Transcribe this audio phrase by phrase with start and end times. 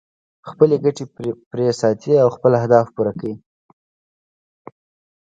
[0.49, 1.05] خپلې ګټې
[1.51, 3.35] پرې ساتي او خپل اهداف پوره کوي.